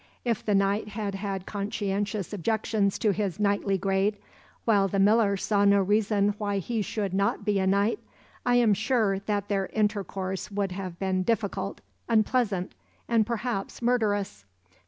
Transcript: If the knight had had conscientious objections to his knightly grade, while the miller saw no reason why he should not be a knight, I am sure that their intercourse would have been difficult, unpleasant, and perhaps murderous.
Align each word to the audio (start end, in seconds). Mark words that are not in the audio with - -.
If 0.25 0.43
the 0.43 0.55
knight 0.55 0.87
had 0.87 1.13
had 1.13 1.45
conscientious 1.45 2.33
objections 2.33 2.97
to 2.97 3.11
his 3.11 3.39
knightly 3.39 3.77
grade, 3.77 4.17
while 4.65 4.87
the 4.87 4.97
miller 4.97 5.37
saw 5.37 5.63
no 5.63 5.79
reason 5.79 6.33
why 6.39 6.57
he 6.57 6.81
should 6.81 7.13
not 7.13 7.45
be 7.45 7.59
a 7.59 7.67
knight, 7.67 7.99
I 8.43 8.55
am 8.55 8.73
sure 8.73 9.19
that 9.19 9.47
their 9.47 9.67
intercourse 9.67 10.49
would 10.49 10.71
have 10.71 10.97
been 10.97 11.21
difficult, 11.21 11.81
unpleasant, 12.09 12.71
and 13.07 13.27
perhaps 13.27 13.79
murderous. 13.79 14.43